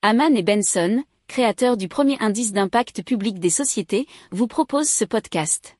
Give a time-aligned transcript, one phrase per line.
[0.00, 5.76] Haman et Benson, créateurs du premier indice d'impact public des sociétés, vous proposent ce podcast.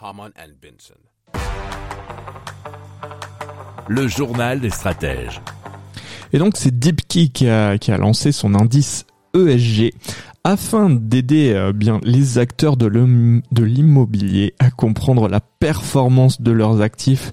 [0.00, 0.94] Haman and Benson.
[3.86, 5.42] Le journal des stratèges.
[6.32, 9.04] Et donc c'est DeepKey qui a, qui a lancé son indice
[9.34, 9.92] ESG
[10.42, 12.86] afin d'aider euh, bien les acteurs de
[13.62, 17.32] l'immobilier à comprendre la performance de leurs actifs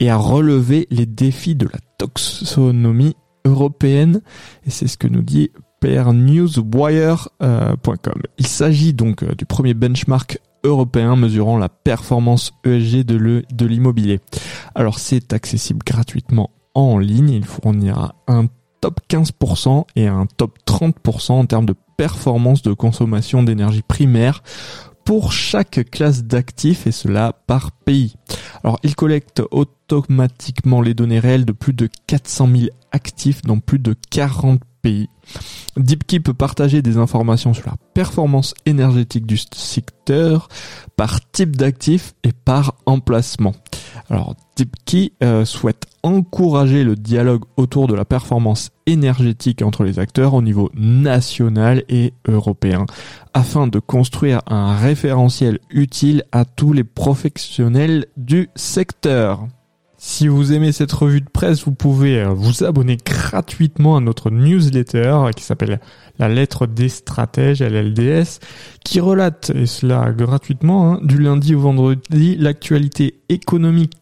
[0.00, 4.22] et à relever les défis de la taxonomie européenne.
[4.66, 5.50] Et c'est ce que nous dit
[5.80, 8.22] pernewswire.com.
[8.38, 14.20] Il s'agit donc euh, du premier benchmark européen mesurant la performance ESG de l'immobilier.
[14.74, 17.30] Alors c'est accessible gratuitement en ligne.
[17.30, 18.46] Il fournira un
[18.80, 24.42] top 15% et un top 30% en termes de performance de consommation d'énergie primaire
[25.04, 28.14] pour chaque classe d'actifs et cela par pays.
[28.64, 33.78] Alors il collecte automatiquement les données réelles de plus de 400 000 actifs dans plus
[33.78, 35.08] de 40 pays.
[35.76, 40.48] DeepKey peut partager des informations sur la performance énergétique du secteur
[40.96, 43.54] par type d'actif et par emplacement.
[44.12, 50.34] Alors DeepKey euh, souhaite encourager le dialogue autour de la performance énergétique entre les acteurs
[50.34, 52.84] au niveau national et européen
[53.32, 59.48] afin de construire un référentiel utile à tous les professionnels du secteur.
[59.96, 64.30] Si vous aimez cette revue de presse, vous pouvez euh, vous abonner gratuitement à notre
[64.30, 65.80] newsletter euh, qui s'appelle
[66.18, 68.40] La lettre des stratèges, LLDS,
[68.84, 74.01] qui relate, et cela gratuitement, hein, du lundi au vendredi, l'actualité économique,